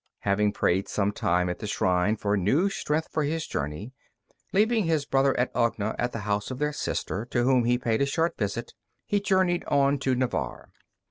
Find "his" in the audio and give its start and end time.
3.23-3.45, 4.85-5.05